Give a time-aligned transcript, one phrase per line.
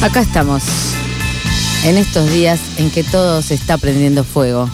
[0.00, 0.62] Acá estamos,
[1.84, 4.70] en estos días en que todo se está prendiendo fuego.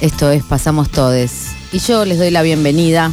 [0.00, 1.48] Esto es Pasamos Todes.
[1.70, 3.12] Y yo les doy la bienvenida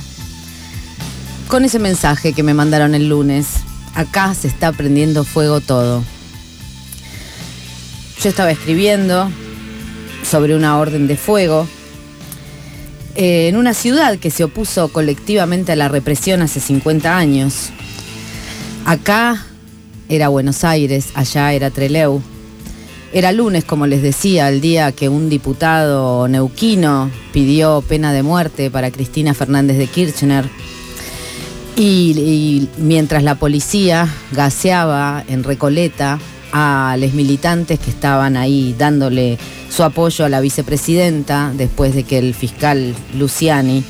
[1.50, 3.48] con ese mensaje que me mandaron el lunes.
[3.96, 6.06] Acá se está prendiendo fuego todo.
[8.24, 9.30] Yo estaba escribiendo
[10.24, 11.68] sobre una orden de fuego
[13.16, 17.72] eh, en una ciudad que se opuso colectivamente a la represión hace 50 años.
[18.86, 19.48] Acá
[20.12, 22.22] era Buenos Aires, allá era Treleu.
[23.14, 28.70] Era lunes, como les decía, el día que un diputado neuquino pidió pena de muerte
[28.70, 30.50] para Cristina Fernández de Kirchner.
[31.78, 36.20] Y, mientras la policía gaseaba en Recoleta
[36.52, 39.38] a los militantes que estaban ahí dándole
[39.70, 43.86] su apoyo a la vicepresidenta después de que el fiscal Luciani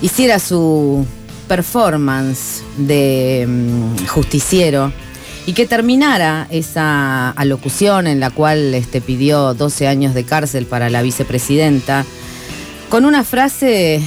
[0.00, 1.04] hiciera su
[1.46, 4.90] performance de mm, justiciero
[5.46, 10.90] y que terminara esa alocución en la cual este, pidió 12 años de cárcel para
[10.90, 12.04] la vicepresidenta,
[12.88, 14.02] con una frase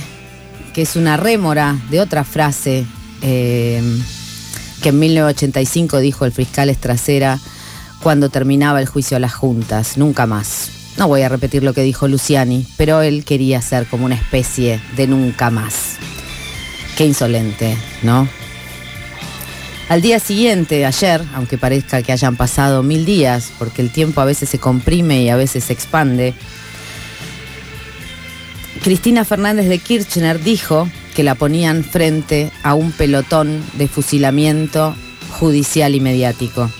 [0.73, 2.85] que es una rémora de otra frase
[3.21, 4.01] em,
[4.81, 7.39] que en 1985 dijo el fiscal Estracera
[8.01, 10.69] cuando terminaba el juicio a las juntas, nunca más.
[10.97, 14.81] No voy a repetir lo que dijo Luciani, pero él quería ser como una especie
[14.95, 15.95] de nunca más.
[16.97, 18.27] Qué insolente, ¿no?
[19.93, 24.25] Al día siguiente, ayer, aunque parezca que hayan pasado mil días, porque el tiempo a
[24.25, 26.33] veces se comprime y a veces se expande,
[28.81, 34.95] Cristina Fernández de Kirchner dijo que la ponían frente a un pelotón de fusilamiento
[35.39, 36.71] judicial y mediático.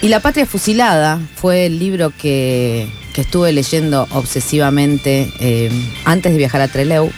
[0.00, 5.70] Y La Patria Fusilada fue el libro que, estuve leyendo obsesivamente eh,
[6.04, 7.12] antes de viajar a Trelew,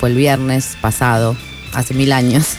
[0.00, 1.36] fue el viernes pasado,
[1.76, 2.46] hace mil años.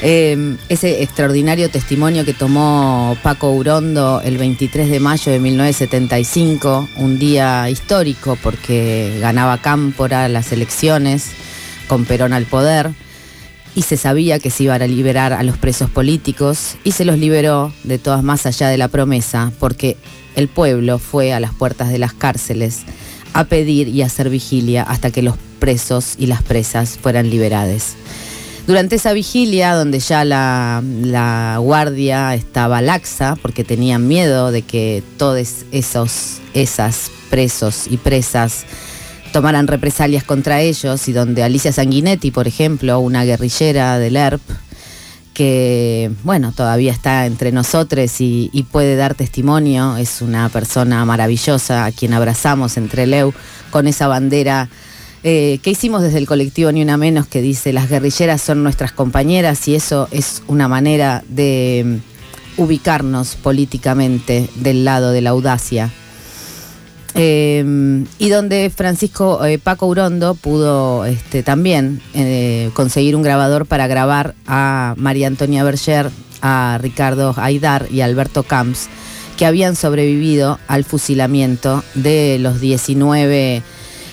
[0.00, 7.18] Em, ese extraordinario testimonio que tomó Paco Urondo el 23 de mayo de 1975, un
[7.18, 11.32] día histórico porque ganaba Cámpora las elecciones
[11.88, 12.92] con Perón al poder
[13.74, 17.18] y se sabía que se iban a liberar a los presos políticos y se los
[17.18, 19.96] liberó de todas más allá de la promesa porque
[20.36, 22.82] el pueblo fue a las puertas de las cárceles
[23.32, 27.96] a pedir y a hacer vigilia hasta que los presos y las presas fueran liberadas.
[28.68, 35.64] Durante esa vigilia, donde ya la, guardia estaba laxa, porque tenían miedo de que todos
[35.72, 38.66] esos esas presos y presas
[39.32, 44.42] tomaran represalias contra ellos, y donde Alicia Sanguinetti, por ejemplo, una guerrillera del ERP,
[45.32, 49.96] que, bueno, todavía está entre nosotros y, y, puede dar testimonio.
[49.96, 53.32] Es una persona maravillosa a quien abrazamos entre Leu
[53.70, 54.68] con esa bandera
[55.22, 58.92] eh, que hicimos desde el colectivo Ni Una Menos que dice las guerrilleras son nuestras
[58.92, 62.00] compañeras y eso es una manera de
[62.56, 65.90] mm, ubicarnos políticamente del lado de la audacia.
[67.14, 72.00] Eh, y donde Francisco eh, Paco Urondo pudo este, también
[72.74, 76.10] conseguir un grabador para grabar a María Antonia Berger,
[76.42, 78.88] a Ricardo Aidar y a Alberto Camps,
[79.36, 83.62] que habían sobrevivido al fusilamiento de los 19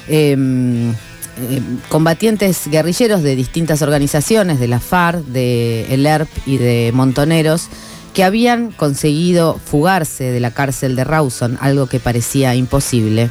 [0.08, 6.92] Em, em, combatientes guerrilleros de distintas organizaciones, de la FARC, de el ERP y de
[6.94, 7.70] Montoneros,
[8.14, 13.30] que habían conseguido fugarse de la cárcel de Rawson, algo que parecía imposible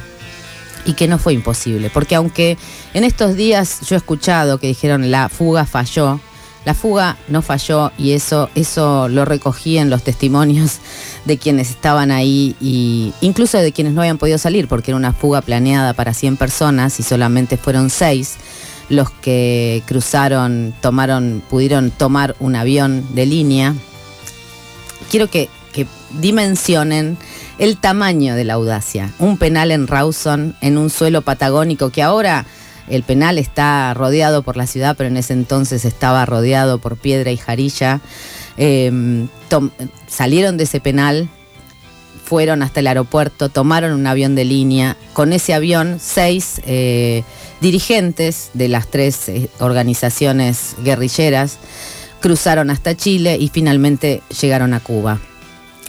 [0.85, 2.57] y que no fue imposible, porque aunque
[2.93, 6.19] en estos días yo he escuchado que dijeron la fuga falló,
[6.65, 10.79] la fuga no falló y eso, eso lo recogí en los testimonios
[11.25, 15.13] de quienes estaban ahí y incluso de quienes no habían podido salir porque era una
[15.13, 18.37] fuga planeada para 100 personas y solamente fueron 6
[18.89, 23.73] los que cruzaron, tomaron, pudieron tomar un avión de línea.
[25.09, 25.87] Quiero que, que
[26.19, 27.17] dimensionen
[27.57, 29.11] el tamaño de la audacia.
[29.19, 32.45] Un penal en Rawson, en un suelo patagónico que ahora
[32.87, 37.31] el penal está rodeado por la ciudad, pero en ese entonces estaba rodeado por piedra
[37.31, 38.01] y jarilla.
[38.57, 39.27] Em,
[40.07, 41.29] salieron de ese penal,
[42.23, 44.97] fueron hasta el aeropuerto, tomaron un avión de línea.
[45.13, 47.23] Con ese avión, seis eh,
[47.61, 51.59] dirigentes de las tres eh, organizaciones guerrilleras
[52.21, 55.19] cruzaron hasta Chile y finalmente llegaron a Cuba.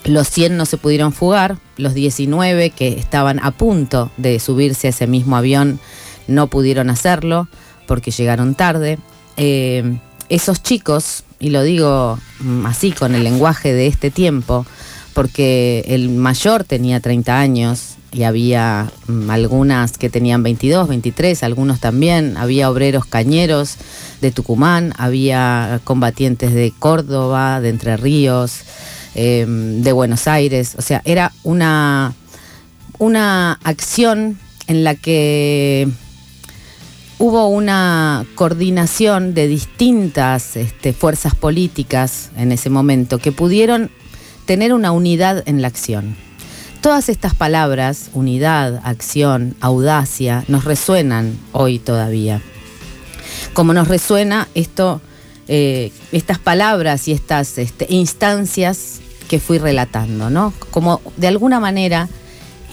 [0.04, 4.90] Los 100 no se pudieron fugar, los 19 que estaban a punto de subirse a
[4.90, 5.80] ese mismo avión
[6.28, 7.48] no pudieron hacerlo
[7.86, 8.98] porque llegaron tarde.
[9.36, 14.66] Eh, esos chicos, y lo digo mm, así con el lenguaje de este tiempo,
[15.14, 21.80] porque el mayor tenía 30 años y había mm, algunas que tenían 22, 23, algunos
[21.80, 23.76] también, había obreros cañeros
[24.20, 28.60] de Tucumán, había combatientes de Córdoba, de Entre Ríos,
[29.14, 32.14] em, de Buenos Aires, o sea, era una,
[32.98, 35.88] una acción en la que
[37.18, 43.90] hubo una coordinación de distintas este, fuerzas políticas en ese momento que pudieron
[44.44, 46.16] tener una unidad en la acción.
[46.80, 52.42] Todas estas palabras, unidad, acción, audacia, nos resuenan hoy todavía.
[53.54, 55.00] Como nos resuena esto,
[55.48, 60.52] eh, estas palabras y estas este, instancias que fui relatando, ¿no?
[60.70, 62.08] Como de alguna manera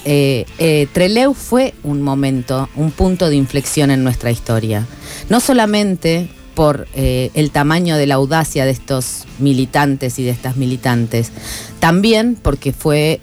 [0.06, 4.86] eh, eh, Treleu fue un momento, un punto de inflexión en nuestra historia.
[5.30, 10.58] No solamente por eh, el tamaño de la audacia de estos militantes y de estas
[10.58, 11.32] militantes,
[11.80, 13.22] también porque fue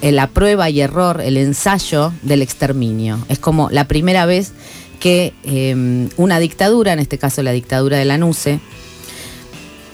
[0.00, 3.18] la prueba y error, el ensayo del exterminio.
[3.28, 4.52] Es como la primera vez
[5.00, 5.32] que
[6.16, 8.60] una dictadura, en este caso la dictadura de la NUCE,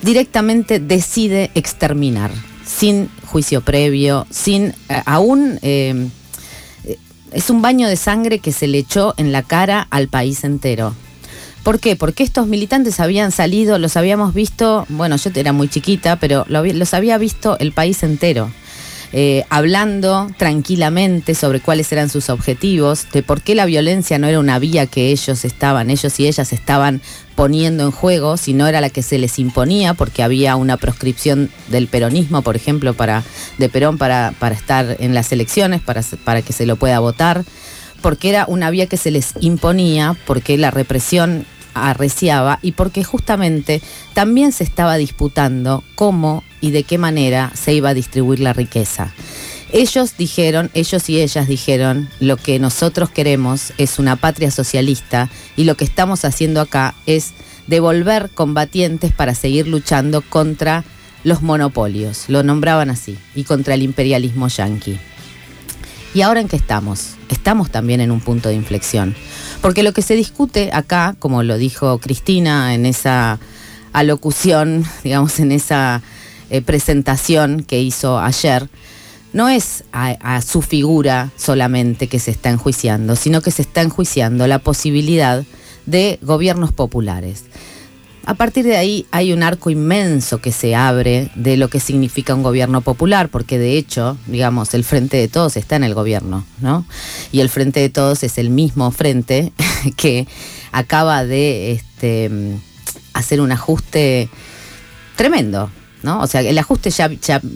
[0.03, 2.31] directamente decide exterminar
[2.65, 5.59] sin juicio previo, sin eh, aún...
[5.63, 6.09] Eh,
[7.35, 10.95] es un baño de sangre que se le echó en la cara al país entero.
[11.65, 11.97] ¿Por qué?
[11.97, 16.95] Porque estos militantes habían salido, los habíamos visto, bueno, yo era muy chiquita, pero los
[16.95, 18.51] había visto el país entero.
[19.17, 24.41] Eh, hablando tranquilamente sobre cuáles eran sus objetivos, de por qué la violencia no era
[24.41, 27.01] una vía que ellos estaban, ellos y ellas estaban
[27.37, 31.87] poniendo en juego, sino era la que se les imponía, porque había una proscripción del
[31.87, 33.23] peronismo, por ejemplo, para,
[33.57, 37.45] de Perón para, para estar en las elecciones, para, para que se lo pueda votar,
[38.03, 43.81] porque era una vía que se les imponía, porque la represión arreciaba y porque justamente
[44.13, 49.13] también se estaba disputando cómo y de qué manera se iba a distribuir la riqueza.
[49.71, 55.29] Ellos dijeron, ellos y ellas dijeron, lo que nosotros queremos es una patria socialista
[55.59, 57.35] y lo que estamos haciendo acá es
[57.67, 60.85] devolver combatientes para seguir luchando contra
[61.23, 64.99] los monopolios, lo nombraban así, y contra el imperialismo yanqui.
[66.15, 67.17] ¿Y ahora en qué estamos?
[67.29, 69.15] Estamos también en un punto de inflexión.
[69.61, 73.39] Porque lo que se discute acá, como lo dijo Cristina en esa
[73.93, 76.01] alocución, digamos, en esa
[76.55, 78.69] eh, presentación que hizo ayer,
[79.33, 84.47] no es a, su figura solamente que se está enjuiciando, sino que se está enjuiciando
[84.47, 85.45] la posibilidad
[85.87, 87.43] de gobiernos populares.
[88.25, 92.37] A partir de ahí hay un arco inmenso que se abre de lo que significa
[92.37, 96.47] un gobierno popular, porque de hecho, digamos, el Frente de Todos está en el gobierno,
[96.61, 96.87] ¿no?
[97.33, 99.53] Y el Frente de Todos es el mismo frente
[99.97, 100.29] que
[100.71, 102.31] acaba de este,
[103.13, 104.29] hacer un ajuste
[105.17, 105.69] tremendo,
[106.05, 106.21] ¿no?
[106.21, 107.11] O sea, el ajuste ya,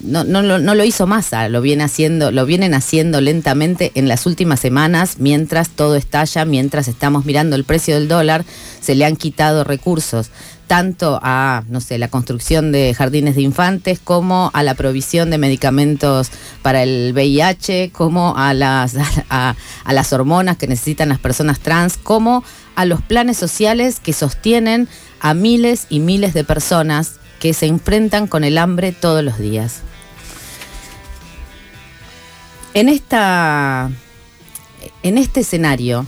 [0.05, 5.17] no, lo hizo Massa, lo viene haciendo, lo vienen haciendo lentamente en las últimas semanas,
[5.19, 8.47] mientras todo estalla, mientras estamos mirando el precio del dólar,
[8.81, 10.31] se le han quitado recursos
[10.67, 15.39] tanto a, no sé, la construcción de jardines de infantes, como a la provisión de
[15.39, 16.31] medicamentos
[16.63, 18.97] para el VIH, como a las,
[19.31, 19.57] a,
[19.87, 22.45] las hormonas que necesitan las personas trans, como
[22.77, 24.89] a los planes sociales que sostienen
[25.21, 29.83] a miles y miles de personas que se enfrentan con el hambre todos los días.
[32.75, 33.91] En, esta,
[35.03, 36.07] en este escenario,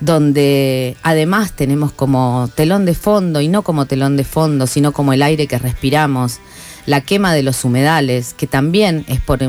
[0.00, 5.12] donde además tenemos como telón de fondo, y no como telón de fondo, sino como
[5.12, 6.40] el aire que respiramos,
[6.86, 9.42] la quema de los humedales, que también es por,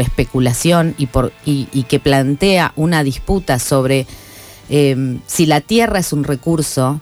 [0.00, 4.06] especulación y, que plantea una disputa sobre
[4.68, 7.00] eh, si la tierra es un recurso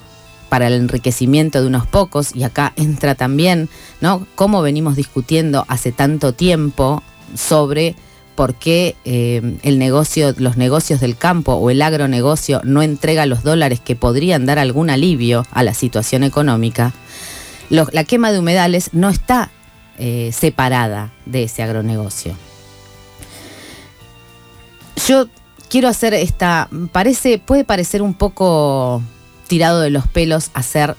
[0.48, 3.68] para el enriquecimiento de unos pocos, y acá entra también,
[4.00, 4.26] ¿no?
[4.34, 7.02] Cómo venimos discutiendo hace tanto tiempo
[7.34, 7.94] sobre
[8.34, 13.42] por qué eh, el negocio, los negocios del campo o el agronegocio no entrega los
[13.42, 16.92] dólares que podrían dar algún alivio a la situación económica,
[17.68, 19.50] la quema de humedales no está
[19.98, 22.34] eh, separada de ese agronegocio.
[25.06, 25.26] Yo
[25.68, 29.02] quiero hacer esta, parece, puede parecer un poco
[29.48, 30.94] tirado de los pelos hacer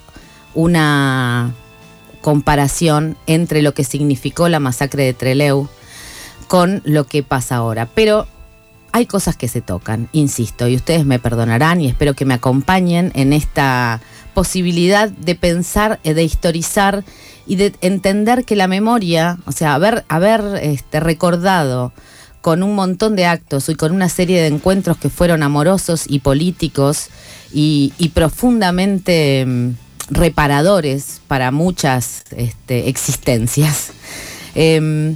[0.54, 1.54] una
[2.22, 5.70] comparación entre lo que significó la masacre de Treleu
[6.48, 7.88] con lo que pasa ahora.
[7.94, 8.28] Pero
[8.92, 13.12] hay cosas que se tocan, insisto, y ustedes me perdonarán y espero que me acompañen
[13.14, 14.02] en esta
[14.34, 17.04] posibilidad de pensar, de historizar
[17.46, 21.94] y de entender que la memoria, o sea, haber, haber este, recordado
[22.42, 26.20] con un montón de actos y con una serie de encuentros que fueron amorosos y
[26.20, 27.10] políticos
[27.52, 29.70] y, profundamente mm,
[30.10, 33.92] reparadores para muchas este, existencias.
[34.56, 35.16] Em,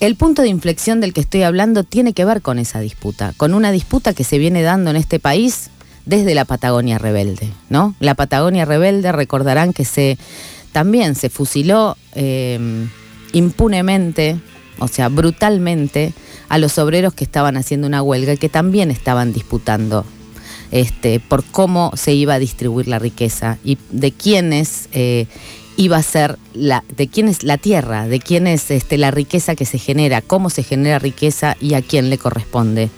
[0.00, 3.54] el punto de inflexión del que estoy hablando tiene que ver con esa disputa, con
[3.54, 5.70] una disputa que se viene dando en este país
[6.06, 7.94] desde la Patagonia rebelde, ¿no?
[8.00, 10.16] La Patagonia rebelde recordarán que se
[10.72, 12.88] también se fusiló em,
[13.32, 14.38] impunemente,
[14.78, 16.12] o sea, brutalmente,
[16.48, 20.04] a los obreros que estaban haciendo una huelga y que también estaban disputando
[20.70, 25.26] este, por cómo se iba a distribuir la riqueza y de quiénes eh,
[25.76, 29.54] iba a ser la, de quién es la tierra, de quién es este, la riqueza
[29.54, 32.90] que se genera, cómo se genera riqueza y a quién le corresponde.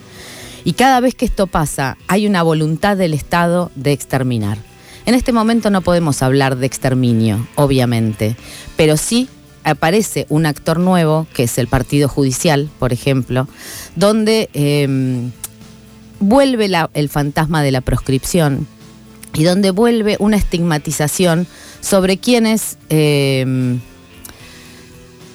[0.65, 4.59] Y cada vez que esto pasa, hay una voluntad del Estado de exterminar.
[5.07, 8.37] En este momento no podemos hablar de exterminio, obviamente,
[8.77, 9.29] pero sí
[9.71, 13.49] aparece un actor nuevo, que es el Partido Judicial, por ejemplo,
[13.97, 15.33] donde em,
[16.21, 18.67] vuelve el fantasma de la proscripción
[19.35, 21.47] y donde vuelve una estigmatización
[21.81, 23.81] sobre quienes em,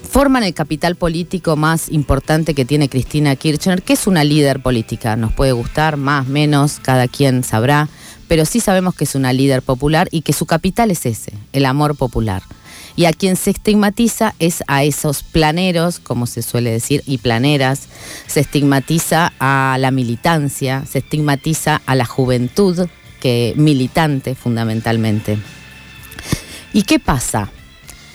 [0.09, 5.15] forman el capital político más importante que tiene Cristina Kirchner, que es una líder política.
[5.15, 7.89] Nos puede gustar más, menos, cada quien sabrá,
[8.27, 11.65] pero sí sabemos que es una líder popular y que su capital es ese, el
[11.65, 12.43] amor popular.
[12.95, 17.87] Y a quien se estigmatiza es a esos planeros, como se suele decir, y planeras,
[18.27, 22.87] se estigmatiza a la militancia, se estigmatiza a la juventud
[23.19, 25.37] que militante fundamentalmente.
[26.71, 27.49] ¿Y qué pasa?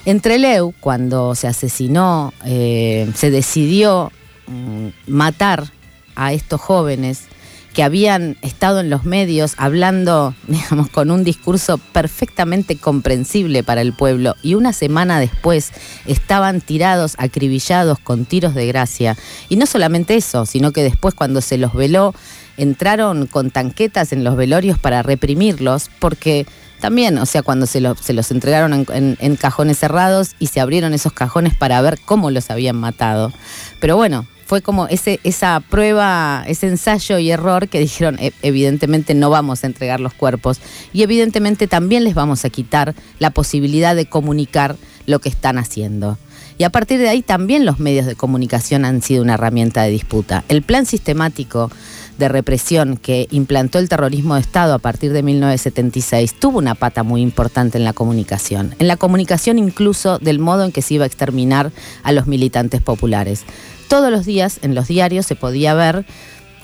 [0.06, 4.10] Entre Leu, cuando se asesinó, eh, se decidió
[4.46, 5.70] mm, matar
[6.14, 7.25] a estos jóvenes
[7.72, 13.92] que habían estado en los medios hablando, digamos, con un discurso perfectamente comprensible para el
[13.92, 15.72] pueblo y una semana después
[16.06, 19.16] estaban tirados, acribillados con tiros de gracia.
[19.48, 22.14] Y no solamente eso, sino que después cuando se los veló,
[22.56, 26.46] entraron con tanquetas en los velorios para reprimirlos porque
[26.80, 31.12] también, o sea, cuando se, se los entregaron en, cajones cerrados y se abrieron esos
[31.12, 33.32] cajones para ver cómo los habían matado.
[33.80, 39.14] Pero bueno, fue como ese, esa prueba, ese ensayo y error que dijeron, e, evidentemente
[39.14, 40.59] no vamos a entregar los cuerpos
[40.92, 44.75] y evidentemente también les vamos a quitar la posibilidad de comunicar
[45.07, 46.19] lo que están haciendo.
[46.59, 49.90] Y a partir de ahí también los medios de comunicación han sido una herramienta de
[49.90, 50.42] disputa.
[50.49, 51.71] El plan sistemático
[52.19, 57.04] de represión que implantó el terrorismo de Estado a partir de 1976 tuvo una pata
[57.04, 61.04] muy importante en la comunicación, en la comunicación incluso del modo en que se iba
[61.04, 61.71] a exterminar
[62.02, 63.45] a los militantes populares.
[63.90, 66.06] Todos los días en los diarios se podía ver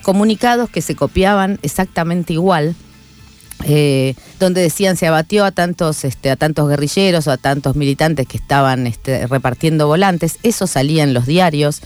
[0.01, 2.73] comunicados que se copiaban exactamente igual
[3.65, 8.27] eh, donde decían se abatió a tantos, este, a tantos guerrilleros o a tantos militantes
[8.27, 11.81] que estaban este, repartiendo volantes, eso salía en los diarios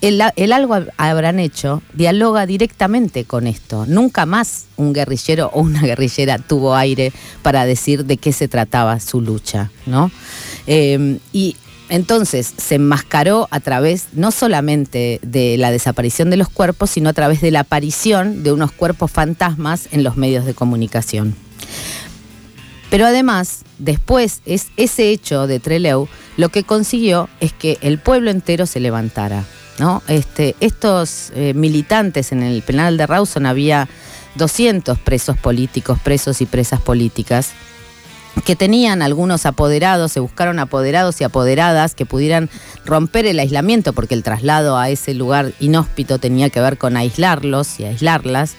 [0.00, 0.20] el,
[0.52, 3.86] algo habrán hecho dialoga directamente con esto.
[3.86, 9.00] Nunca más un guerrillero o una guerrillera tuvo aire para decir de qué se trataba
[9.00, 10.10] su lucha, ¿no?
[10.66, 11.56] Em, y
[11.88, 17.12] entonces se enmascaró a través no solamente de la desaparición de los cuerpos, sino a
[17.12, 21.34] través de la aparición de unos cuerpos fantasmas en los medios de comunicación.
[22.90, 28.30] Pero además, después, es ese hecho de Treleu lo que consiguió es que el pueblo
[28.30, 29.44] entero se levantara.
[29.78, 30.02] ¿no?
[30.08, 33.88] Este, estos eh, militantes en el penal de Rawson había
[34.36, 37.52] 200 presos políticos, presos y presas políticas
[38.44, 42.50] que tenían algunos apoderados, se buscaron apoderados y apoderadas que pudieran
[42.84, 47.80] romper el aislamiento, porque el traslado a ese lugar inhóspito tenía que ver con aislarlos
[47.80, 48.54] y aislarlas.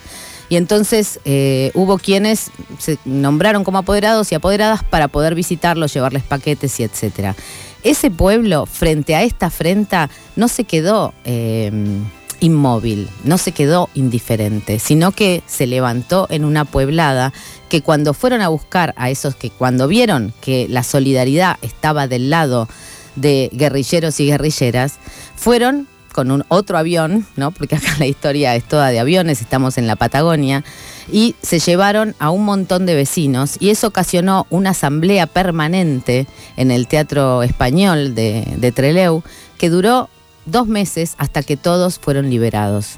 [0.49, 6.23] Y entonces eh, hubo quienes se nombraron como apoderados y apoderadas para poder visitarlos, llevarles
[6.23, 7.35] paquetes y etcétera
[7.83, 11.71] ese pueblo frente a esta afrenta no se quedó eh,
[12.39, 17.33] inmóvil, no se quedó indiferente, sino que se levantó en una pueblada
[17.69, 22.29] que cuando fueron a buscar a esos que cuando vieron que la solidaridad estaba del
[22.29, 22.67] lado
[23.15, 24.95] de guerrilleros y guerrilleras,
[25.35, 27.51] fueron con un otro avión, ¿no?
[27.51, 30.63] Porque acá la historia es toda de aviones, estamos en la Patagonia,
[31.11, 36.71] y se llevaron a un montón de vecinos y eso ocasionó una asamblea permanente en
[36.71, 39.23] el Teatro Español de, Treleu
[39.57, 40.09] que duró
[40.47, 42.97] dos meses hasta que todos fueron liberados.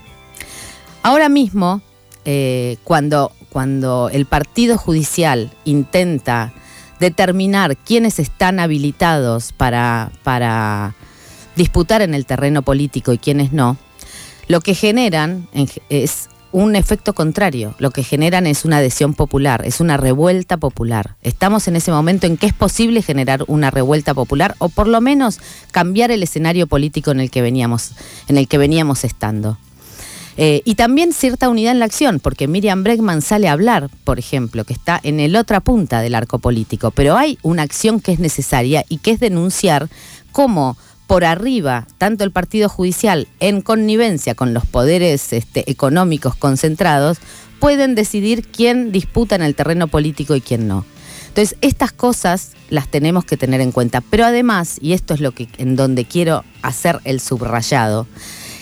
[1.04, 1.82] Ahora mismo,
[2.26, 6.54] eh, cuando, cuando el Partido Judicial intenta
[7.00, 10.96] determinar quiénes están habilitados para, para
[11.56, 13.78] disputar en el terreno político y quienes no,
[14.48, 15.48] lo que generan
[15.90, 17.76] es un efecto contrario.
[17.80, 21.16] Lo que generan es una adhesión popular, es una revuelta popular.
[21.22, 25.02] Estamos en ese momento en que es posible generar una revuelta popular o por lo
[25.02, 25.40] menos
[25.72, 27.92] cambiar el escenario político en el que veníamos,
[28.28, 29.58] en el que veníamos estando.
[30.42, 34.20] Eh, y también cierta unidad en la acción, porque Miriam Bregman sale a hablar, por
[34.20, 38.14] ejemplo, que está en el otra punta del arco político, pero hay una acción que
[38.14, 39.90] es necesaria y que es denunciar
[40.32, 40.78] cómo
[41.10, 47.18] por arriba, tanto el Partido Judicial en connivencia con los poderes este, económicos concentrados,
[47.60, 50.86] pueden decidir quién disputa en el terreno político y quién no.
[51.30, 54.02] Entonces, estas cosas las tenemos que tener en cuenta.
[54.02, 58.06] Pero además, y esto es lo que en donde quiero hacer el subrayado,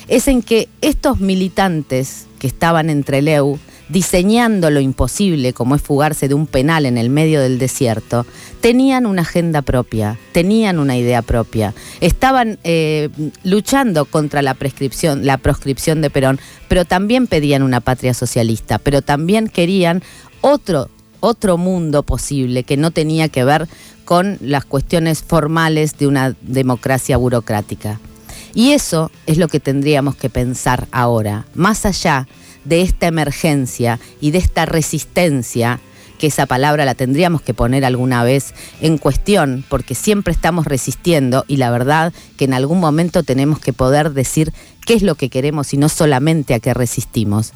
[0.07, 5.81] es en que estos militantes que estaban entre el EU diseñando lo imposible, como es
[5.81, 8.25] fugarse de un penal en el medio del desierto,
[8.61, 13.09] tenían una agenda propia, tenían una idea propia, estaban eh,
[13.43, 19.01] luchando contra la prescripción, la proscripción de Perón, pero también pedían una patria socialista, pero
[19.01, 20.03] también querían
[20.41, 20.89] otro,
[21.19, 23.67] otro mundo posible que no tenía que ver
[24.05, 27.99] con las cuestiones formales de una democracia burocrática.
[28.53, 32.27] Y eso es lo que tendríamos que pensar ahora, más allá
[32.67, 35.79] de esta emergencia y de esta resistencia,
[36.17, 41.45] que esa palabra la tendríamos que poner alguna vez en cuestión, porque siempre estamos resistiendo
[41.47, 44.51] y la verdad que en algún momento tenemos que poder decir
[44.85, 47.53] qué es lo que queremos y no solamente a qué resistimos.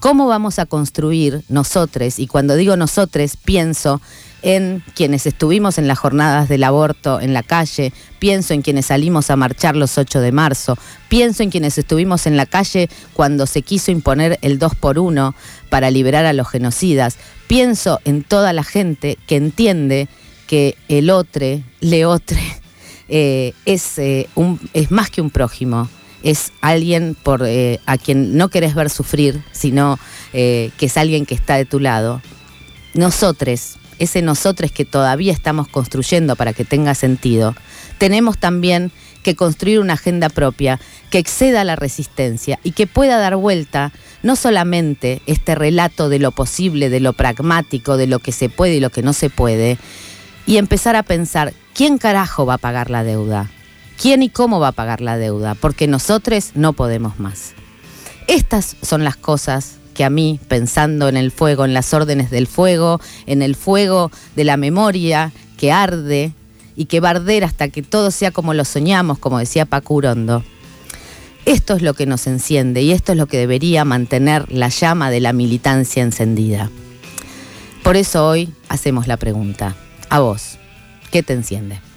[0.00, 2.18] ¿Cómo vamos a construir nosotros?
[2.18, 4.00] Y cuando digo nosotros, pienso
[4.42, 9.30] en quienes estuvimos en las jornadas del aborto en la calle, pienso en quienes salimos
[9.30, 10.78] a marchar los 8 de marzo,
[11.08, 15.34] pienso en quienes estuvimos en la calle cuando se quiso imponer el 2 por 1
[15.68, 17.16] para liberar a los genocidas,
[17.46, 20.08] pienso en toda la gente que entiende
[20.46, 22.36] que el otro, le otro,
[23.08, 25.88] eh, es, eh, un, es más que un prójimo,
[26.22, 30.00] es alguien por, eh, a quien no querés ver sufrir, sino
[30.32, 32.20] que es alguien que está de tu lado.
[32.94, 37.54] Nosotros, ese nosotros que todavía estamos construyendo para que tenga sentido,
[37.98, 43.36] tenemos también que construir una agenda propia que exceda la resistencia y que pueda dar
[43.36, 48.48] vuelta no solamente este relato de lo posible, de lo pragmático, de lo que se
[48.48, 49.78] puede y lo que no se puede,
[50.46, 53.50] y empezar a pensar, ¿quién carajo va a pagar la deuda?
[54.00, 55.54] ¿Quién y cómo va a pagar la deuda?
[55.54, 57.52] Porque nosotros no podemos más.
[58.28, 62.46] Estas son las cosas que a mí, pensando en el fuego, en las órdenes del
[62.46, 66.34] fuego, en el fuego de la memoria que arde
[66.76, 69.94] y que va a arder hasta que todo sea como lo soñamos, como decía Paco
[69.94, 70.44] Urondo.
[71.46, 75.10] Esto es lo que nos enciende y esto es lo que debería mantener la llama
[75.10, 76.70] de la militancia encendida.
[77.82, 79.74] Por eso hoy hacemos la pregunta.
[80.10, 80.58] A vos,
[81.10, 81.87] ¿qué te enciende?